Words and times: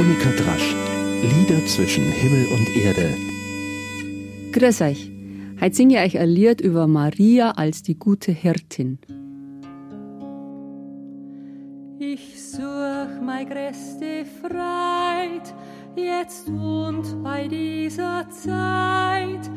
Monika 0.00 0.30
Drasch. 0.30 0.74
Lieder 1.20 1.66
zwischen 1.66 2.10
Himmel 2.10 2.46
und 2.54 2.74
Erde. 2.74 3.14
Grüß 4.50 4.80
euch. 4.80 5.10
Heute 5.60 5.76
singe 5.76 5.96
ich 5.96 6.14
euch 6.14 6.18
ein 6.22 6.30
Lied 6.30 6.62
über 6.62 6.86
Maria 6.86 7.50
als 7.50 7.82
die 7.82 7.98
gute 7.98 8.32
Hirtin. 8.32 8.98
Ich 11.98 12.42
such 12.42 13.20
mein 13.22 13.46
größte 13.46 14.24
Freit, 14.40 15.54
jetzt 15.96 16.48
und 16.48 17.22
bei 17.22 17.46
dieser 17.46 18.26
Zeit. 18.30 19.50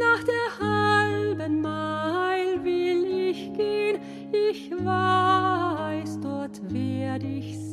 Nach 0.00 0.24
der 0.24 0.48
halben 0.60 1.60
Meil 1.60 2.64
will 2.64 3.30
ich 3.30 3.52
gehen, 3.52 4.00
ich 4.50 4.72
weiß, 4.72 6.18
dort 6.20 6.60
werd 6.72 7.22
ich 7.22 7.63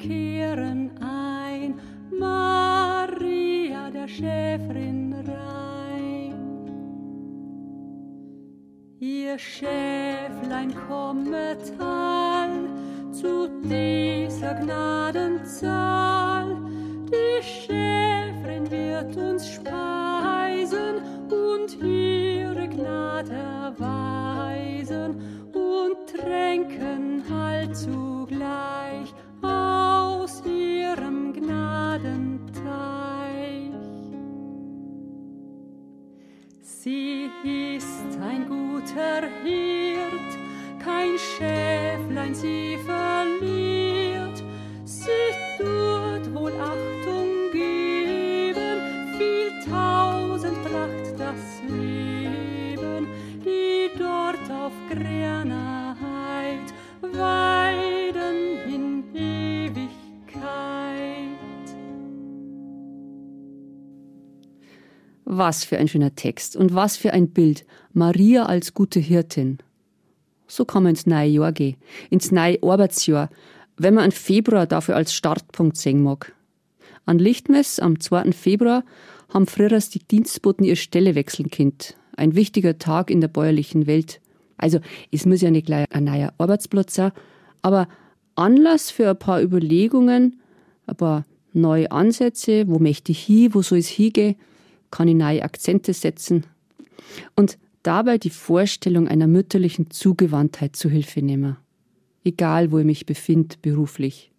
kehren 0.00 0.90
ein, 1.00 1.78
Maria 2.18 3.90
der 3.90 4.08
Schäferin 4.08 5.14
rein. 5.26 6.34
Ihr 8.98 9.38
Schäflein 9.38 10.74
kommet 10.88 11.72
all 11.78 12.68
zu 13.12 13.48
dieser 13.64 14.54
Gnadenzahl, 14.54 16.56
die 17.06 17.42
Schäferin 17.42 18.70
wird 18.70 19.14
uns 19.16 19.46
speisen 19.46 21.02
und 21.30 21.76
ihre 21.82 22.68
Gnade 22.68 23.32
erweisen 23.32 25.16
und 25.52 25.96
tränken 26.08 27.22
halt 27.28 27.76
zugleich 27.76 28.19
Sie 36.82 37.28
ist 37.44 38.18
ein 38.22 38.48
guter 38.48 39.28
Hirt, 39.44 40.32
kein 40.82 41.18
Schäflein 41.18 42.34
sie 42.34 42.78
verliert. 42.86 44.42
Sie 44.86 45.10
tut 45.58 46.34
wohl 46.34 46.52
Achtung 46.52 47.52
geben, 47.52 48.80
viel 49.18 49.50
tausend 49.70 50.56
bracht 50.64 51.18
das 51.18 51.60
Leben, 51.68 53.08
die 53.44 53.90
dort 53.98 54.50
auf 54.50 54.72
grüner 54.88 55.79
Was 65.32 65.62
für 65.62 65.78
ein 65.78 65.86
schöner 65.86 66.16
Text 66.16 66.56
und 66.56 66.74
was 66.74 66.96
für 66.96 67.12
ein 67.12 67.30
Bild. 67.30 67.64
Maria 67.92 68.46
als 68.46 68.74
gute 68.74 68.98
Hirtin. 68.98 69.58
So 70.48 70.64
kann 70.64 70.82
man 70.82 70.90
ins 70.90 71.06
neue 71.06 71.28
Jahr 71.28 71.52
gehen, 71.52 71.76
ins 72.10 72.32
neue 72.32 72.60
Arbeitsjahr, 72.60 73.30
wenn 73.76 73.94
man 73.94 74.02
einen 74.02 74.12
Februar 74.12 74.66
dafür 74.66 74.96
als 74.96 75.14
Startpunkt 75.14 75.76
sehen 75.76 76.02
mag. 76.02 76.34
An 77.06 77.20
Lichtmess 77.20 77.78
am 77.78 78.00
2. 78.00 78.32
Februar 78.32 78.82
haben 79.28 79.46
früher 79.46 79.68
die 79.78 80.00
Dienstboten 80.00 80.64
ihre 80.64 80.74
Stelle 80.74 81.14
wechseln 81.14 81.48
können. 81.48 81.78
Ein 82.16 82.34
wichtiger 82.34 82.78
Tag 82.78 83.08
in 83.08 83.20
der 83.20 83.28
bäuerlichen 83.28 83.86
Welt. 83.86 84.20
Also, 84.56 84.80
es 85.12 85.26
muss 85.26 85.42
ja 85.42 85.52
nicht 85.52 85.66
gleich 85.66 85.86
ein 85.92 86.04
neuer 86.04 86.32
Arbeitsplatz 86.38 86.96
sein, 86.96 87.12
aber 87.62 87.86
Anlass 88.34 88.90
für 88.90 89.08
ein 89.08 89.18
paar 89.18 89.40
Überlegungen, 89.40 90.40
ein 90.88 90.96
paar 90.96 91.24
neue 91.52 91.92
Ansätze, 91.92 92.66
wo 92.66 92.80
möchte 92.80 93.12
ich 93.12 93.22
hin, 93.22 93.54
wo 93.54 93.62
soll 93.62 93.78
es 93.78 93.88
hingehen, 93.88 94.34
kann 94.90 95.08
ich 95.08 95.14
neue 95.14 95.42
Akzente 95.42 95.92
setzen 95.92 96.46
und 97.36 97.58
dabei 97.82 98.18
die 98.18 98.30
Vorstellung 98.30 99.08
einer 99.08 99.26
mütterlichen 99.26 99.90
Zugewandtheit 99.90 100.76
zu 100.76 100.88
Hilfe 100.88 101.22
nehmen. 101.22 101.56
Egal, 102.24 102.70
wo 102.70 102.78
ich 102.78 102.84
mich 102.84 103.06
befinde 103.06 103.56
beruflich. 103.62 104.30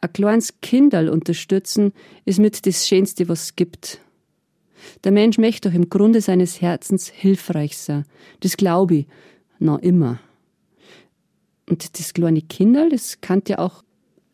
Ein 0.00 0.12
kleines 0.12 0.60
Kinderl 0.60 1.08
unterstützen 1.08 1.92
ist 2.24 2.38
mit 2.38 2.66
das 2.66 2.86
Schönste, 2.86 3.28
was 3.28 3.44
es 3.44 3.56
gibt. 3.56 4.00
Der 5.02 5.12
Mensch 5.12 5.38
möchte 5.38 5.68
doch 5.68 5.74
im 5.74 5.88
Grunde 5.88 6.20
seines 6.20 6.60
Herzens 6.60 7.08
hilfreich 7.08 7.78
sein. 7.78 8.04
Das 8.40 8.56
glaube 8.56 8.94
ich 8.94 9.06
noch 9.58 9.78
immer. 9.78 10.20
Und 11.68 11.98
das 11.98 12.12
kleine 12.12 12.42
Kinderl, 12.42 12.90
das 12.90 13.20
kann 13.22 13.42
ja 13.48 13.58
auch 13.58 13.82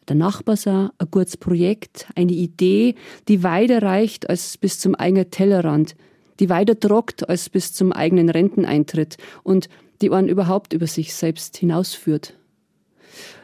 der 0.08 0.16
Nachbar 0.16 0.56
sein, 0.56 0.90
ein 0.98 1.10
gutes 1.10 1.36
Projekt, 1.36 2.08
eine 2.14 2.32
Idee, 2.32 2.94
die 3.28 3.42
weiter 3.42 3.82
reicht 3.82 4.28
als 4.28 4.58
bis 4.58 4.78
zum 4.78 4.94
eigenen 4.94 5.30
Tellerrand, 5.30 5.94
die 6.40 6.48
weiter 6.48 6.78
trockt 6.78 7.28
als 7.28 7.48
bis 7.48 7.72
zum 7.72 7.92
eigenen 7.92 8.28
Renteneintritt 8.28 9.18
und 9.42 9.68
die 10.00 10.10
einen 10.10 10.28
überhaupt 10.28 10.72
über 10.72 10.86
sich 10.86 11.14
selbst 11.14 11.56
hinausführt. 11.58 12.34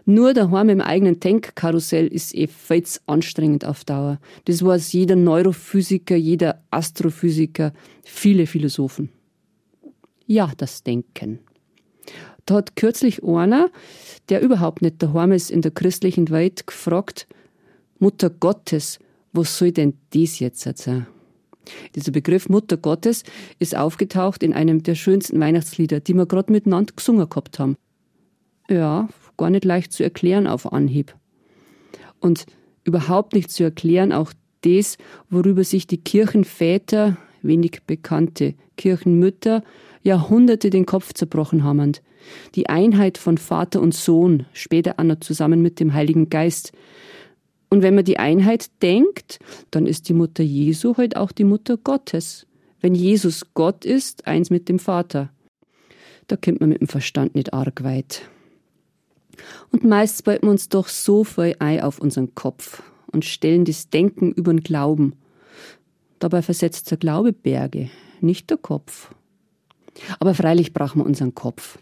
Nur 0.09 0.35
daheim 0.35 0.69
im 0.69 0.81
eigenen 0.81 1.19
Denkkarussell 1.19 2.07
ist 2.07 2.35
eh 2.35 2.47
viel 2.47 2.85
anstrengend 3.07 3.65
auf 3.65 3.85
Dauer. 3.85 4.21
Das 4.45 4.65
weiß 4.65 4.93
jeder 4.93 5.17
Neurophysiker, 5.17 6.15
jeder 6.15 6.63
Astrophysiker, 6.71 7.73
viele 8.05 8.47
Philosophen. 8.47 9.11
Ja, 10.27 10.53
das 10.57 10.85
Denken. 10.85 11.41
Da 12.47 12.55
hat 12.55 12.77
kürzlich 12.77 13.25
einer, 13.25 13.71
der 14.29 14.41
überhaupt 14.41 14.81
nicht 14.81 15.03
daheim 15.03 15.33
ist 15.33 15.51
in 15.51 15.63
der 15.63 15.73
christlichen 15.73 16.31
Welt, 16.31 16.67
gefragt, 16.67 17.27
Mutter 17.99 18.31
Gottes, 18.31 18.99
was 19.33 19.59
soll 19.59 19.73
denn 19.73 19.95
das 20.11 20.39
jetzt 20.39 20.61
sein? 20.61 21.07
Dieser 21.95 22.13
Begriff 22.13 22.49
Mutter 22.49 22.77
Gottes 22.77 23.25
ist 23.59 23.77
aufgetaucht 23.77 24.45
in 24.45 24.53
einem 24.53 24.85
der 24.85 24.95
schönsten 24.95 25.41
Weihnachtslieder, 25.41 25.99
die 25.99 26.15
wir 26.15 26.27
gerade 26.27 26.53
miteinander 26.53 26.95
gesungen 26.95 27.29
gehabt 27.29 27.59
haben. 27.59 27.77
Ja, 28.69 29.09
gar 29.37 29.51
nicht 29.51 29.65
leicht 29.65 29.93
zu 29.93 30.05
erklären 30.05 30.47
auf 30.47 30.73
Anhieb. 30.73 31.15
Und 32.21 32.47
überhaupt 32.85 33.35
nicht 33.35 33.51
zu 33.51 33.65
erklären 33.65 34.13
auch 34.13 34.33
das, 34.63 34.97
worüber 35.29 35.65
sich 35.65 35.87
die 35.87 35.99
Kirchenväter, 35.99 37.17
wenig 37.47 37.83
bekannte 37.87 38.55
Kirchenmütter, 38.77 39.63
Jahrhunderte 40.03 40.71
den 40.71 40.87
Kopf 40.87 41.13
zerbrochen 41.13 41.65
haben. 41.65 41.93
Die 42.55 42.69
Einheit 42.69 43.19
von 43.19 43.39
Vater 43.39 43.81
und 43.81 43.95
Sohn, 43.95 44.47
später 44.53 45.03
noch 45.03 45.21
zusammen 45.21 45.63
mit 45.63 45.81
dem 45.81 45.93
Heiligen 45.93 46.31
Geist. 46.31 46.73
Und 47.69 47.83
wenn 47.83 47.95
man 47.95 48.05
die 48.05 48.19
Einheit 48.19 48.71
denkt, 48.83 49.39
dann 49.71 49.87
ist 49.87 50.09
die 50.09 50.15
Mutter 50.15 50.43
Jesu 50.43 50.97
halt 50.97 51.17
auch 51.17 51.33
die 51.33 51.45
Mutter 51.45 51.77
Gottes. 51.77 52.47
Wenn 52.81 52.95
Jesus 52.95 53.55
Gott 53.55 53.85
ist, 53.85 54.27
eins 54.27 54.51
mit 54.51 54.69
dem 54.69 54.79
Vater. 54.79 55.31
Da 56.29 56.37
kommt 56.37 56.61
man 56.61 56.71
mit 56.71 56.81
dem 56.81 56.89
Verstand 56.89 57.35
nicht 57.35 57.53
arg 57.53 57.83
weit. 57.83 58.23
Und 59.71 59.85
meist 59.85 60.25
balten 60.25 60.47
wir 60.47 60.51
uns 60.51 60.69
doch 60.69 60.89
so 60.89 61.25
viel 61.25 61.57
ein 61.59 61.81
auf 61.81 61.99
unseren 61.99 62.35
Kopf 62.35 62.83
und 63.13 63.25
stellen 63.25 63.65
das 63.65 63.91
Denken 63.91 64.33
über 64.33 64.53
den 64.53 64.63
Glauben. 64.63 65.15
Dabei 66.19 66.43
versetzt 66.43 66.91
der 66.91 66.99
Glaube 66.99 67.33
Berge, 67.33 67.91
nicht 68.21 68.51
der 68.51 68.57
Kopf. 68.57 69.15
Aber 70.19 70.35
freilich 70.35 70.73
brauchen 70.73 71.01
wir 71.01 71.07
unseren 71.07 71.35
Kopf. 71.35 71.79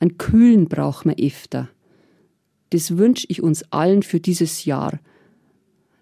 Einen 0.00 0.18
kühlen 0.18 0.68
brauchen 0.68 1.12
wir 1.16 1.26
öfter. 1.26 1.68
Das 2.70 2.96
wünsche 2.96 3.26
ich 3.28 3.42
uns 3.42 3.64
allen 3.70 4.02
für 4.02 4.18
dieses 4.18 4.64
Jahr, 4.64 4.98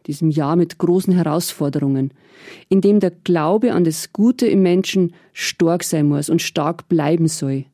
diesem 0.06 0.30
Jahr 0.30 0.56
mit 0.56 0.78
großen 0.78 1.12
Herausforderungen, 1.12 2.14
in 2.68 2.80
dem 2.80 3.00
der 3.00 3.10
Glaube 3.10 3.72
an 3.72 3.84
das 3.84 4.12
Gute 4.12 4.46
im 4.46 4.62
Menschen 4.62 5.14
stark 5.32 5.84
sein 5.84 6.06
muss 6.06 6.30
und 6.30 6.40
stark 6.40 6.88
bleiben 6.88 7.28
soll. 7.28 7.66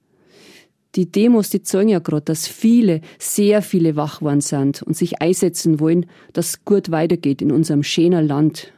Die 0.96 1.12
Demos, 1.12 1.50
die 1.50 1.62
zeigen 1.62 1.90
ja 1.90 1.98
gerade, 1.98 2.24
dass 2.24 2.48
viele, 2.48 3.02
sehr 3.18 3.60
viele 3.60 3.96
wach 3.96 4.22
waren 4.22 4.40
sind 4.40 4.82
und 4.82 4.96
sich 4.96 5.20
einsetzen 5.20 5.78
wollen, 5.78 6.06
dass 6.32 6.48
es 6.48 6.64
gut 6.64 6.90
weitergeht 6.90 7.42
in 7.42 7.52
unserem 7.52 7.82
schönen 7.82 8.26
Land. 8.26 8.72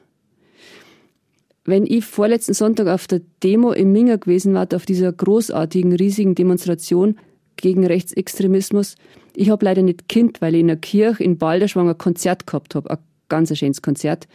Wenn 1.68 1.84
ich 1.84 2.06
vorletzten 2.06 2.54
Sonntag 2.54 2.86
auf 2.86 3.06
der 3.08 3.20
Demo 3.42 3.72
im 3.72 3.92
Minger 3.92 4.16
gewesen 4.16 4.54
war, 4.54 4.66
auf 4.74 4.86
dieser 4.86 5.12
großartigen, 5.12 5.92
riesigen 5.92 6.34
Demonstration 6.34 7.18
gegen 7.56 7.84
Rechtsextremismus, 7.84 8.94
ich 9.36 9.50
habe 9.50 9.66
leider 9.66 9.82
nicht 9.82 10.08
Kind, 10.08 10.40
weil 10.40 10.54
ich 10.54 10.62
in 10.62 10.68
der 10.68 10.78
Kirche 10.78 11.22
in 11.22 11.36
Balderschwang 11.36 11.90
ein 11.90 11.98
Konzert 11.98 12.46
gehabt 12.46 12.74
habe, 12.74 12.90
ein 12.90 12.96
ganz 13.28 13.54
schönes 13.54 13.82
Konzert. 13.82 14.28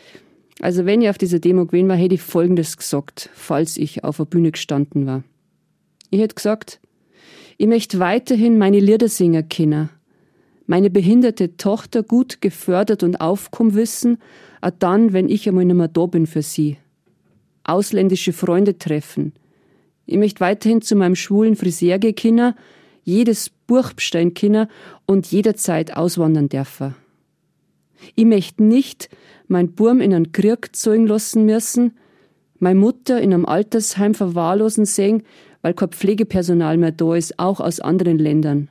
Also 0.60 0.86
wenn 0.86 1.02
ich 1.02 1.10
auf 1.10 1.18
dieser 1.18 1.40
Demo 1.40 1.66
gewesen 1.66 1.88
war, 1.88 1.96
hätte 1.96 2.14
ich 2.14 2.22
Folgendes 2.22 2.78
gesagt, 2.78 3.32
falls 3.34 3.78
ich 3.78 4.04
auf 4.04 4.18
der 4.18 4.26
Bühne 4.26 4.52
gestanden 4.52 5.08
war. 5.08 5.24
Ich 6.12 6.20
hätte 6.20 6.36
gesagt, 6.36 6.80
ich 7.58 7.66
möchte 7.66 7.98
weiterhin 7.98 8.60
meine 8.60 8.80
Lieder 8.80 9.10
singen 9.10 9.50
können, 9.50 9.90
meine 10.68 10.92
behinderte 10.92 11.58
Tochter 11.58 12.04
gut 12.04 12.42
gefördert 12.42 13.02
und 13.02 13.22
aufkommen 13.22 13.74
wissen, 13.74 14.20
auch 14.62 14.70
dann, 14.78 15.14
wenn 15.14 15.30
ich 15.30 15.50
einmal 15.50 15.66
nicht 15.66 15.76
mehr 15.76 15.88
da 15.88 16.06
bin 16.06 16.28
für 16.28 16.44
sie. 16.44 16.78
Ausländische 17.64 18.34
Freunde 18.34 18.78
treffen. 18.78 19.34
Ich 20.06 20.18
möchte 20.18 20.42
weiterhin 20.42 20.82
zu 20.82 20.96
meinem 20.96 21.16
schwulen 21.16 21.56
Friseur 21.56 21.98
gehen 21.98 22.16
können, 22.16 22.54
jedes 23.04 23.50
Buch 23.50 23.94
bestellen 23.94 24.34
können 24.34 24.68
und 25.06 25.28
jederzeit 25.28 25.96
auswandern 25.96 26.50
dürfen. 26.50 26.96
Ich 28.16 28.26
möchte 28.26 28.64
nicht 28.64 29.10
mein 29.48 29.74
Burm 29.74 30.02
in 30.02 30.14
einen 30.14 30.32
Krieg 30.32 30.76
zeugen 30.76 31.08
lassen 31.08 31.46
müssen, 31.46 31.98
meine 32.60 32.80
Mutter 32.80 33.22
in 33.22 33.34
einem 33.34 33.46
Altersheim 33.46 34.14
verwahrlosen 34.14 34.86
sehen, 34.86 35.24
weil 35.62 35.74
kein 35.74 35.90
Pflegepersonal 35.90 36.78
mehr 36.78 36.92
da 36.92 37.16
ist, 37.16 37.40
auch 37.40 37.60
aus 37.60 37.80
anderen 37.80 38.20
Ländern. 38.20 38.70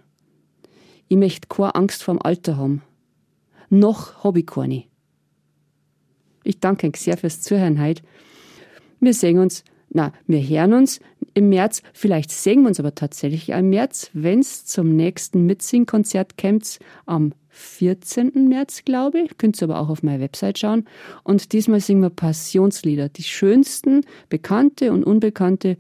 Ich 1.09 1.17
möchte 1.17 1.49
keine 1.49 1.75
Angst 1.75 2.03
vorm 2.03 2.19
Alter 2.23 2.57
haben. 2.57 2.83
Noch 3.69 4.25
hab 4.25 4.37
ich 4.37 4.47
keine. 4.47 4.85
Ich 6.45 6.61
danke 6.61 6.89
euch 6.89 6.97
sehr 6.97 7.17
fürs 7.17 7.41
Zuhören 7.41 7.83
heute. 7.83 8.03
Wir 9.03 9.15
sehen 9.15 9.41
uns, 9.41 9.65
na, 9.91 10.13
wir 10.29 10.39
hören 10.39 10.75
uns 10.75 11.01
im 11.35 11.49
März, 11.49 11.83
vielleicht 11.93 12.31
singen 12.31 12.63
wir 12.63 12.69
uns 12.69 12.79
aber 12.79 12.95
tatsächlich 12.95 13.49
im 13.49 13.69
März, 13.69 14.11
wenn's 14.13 14.65
zum 14.65 14.95
nächsten 14.95 15.45
Mitsing-Konzert 15.45 16.39
kommt, 16.39 16.79
am 17.05 17.33
14. 17.49 18.49
März, 18.49 18.85
glaube 18.85 19.23
ich. 19.23 19.37
Könnt 19.39 19.61
ihr 19.61 19.65
aber 19.65 19.81
auch 19.81 19.89
auf 19.89 20.05
meiner 20.05 20.21
Website 20.21 20.61
schauen. 20.61 20.85
Und 21.25 21.53
diesmal 21.53 21.81
singen 21.81 22.03
wir 22.03 22.11
Passionslieder, 22.11 23.09
die 23.09 23.25
schönsten, 23.25 24.03
bekannte 24.29 24.93
und 24.93 25.03
unbekannte. 25.03 25.77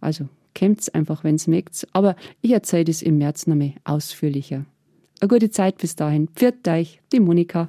Also 0.00 0.28
kämmt's 0.54 0.88
einfach, 0.88 1.22
wenn's 1.22 1.46
mögt. 1.46 1.86
Aber 1.92 2.16
ich 2.42 2.50
erzähle 2.50 2.86
das 2.86 3.02
im 3.02 3.18
März 3.18 3.46
noch 3.46 3.54
mehr 3.54 3.74
ausführlicher. 3.84 4.64
Eine 5.20 5.28
gute 5.28 5.50
Zeit 5.50 5.78
bis 5.78 5.94
dahin. 5.94 6.26
Pfiat 6.34 6.66
euch, 6.66 7.00
die 7.12 7.20
Monika. 7.20 7.68